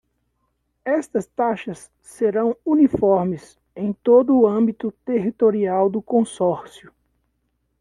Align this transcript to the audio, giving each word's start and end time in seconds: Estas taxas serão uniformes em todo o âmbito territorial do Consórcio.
Estas 0.83 1.27
taxas 1.27 1.91
serão 2.01 2.57
uniformes 2.65 3.55
em 3.75 3.93
todo 3.93 4.35
o 4.35 4.47
âmbito 4.47 4.91
territorial 5.05 5.91
do 5.91 6.01
Consórcio. 6.01 6.91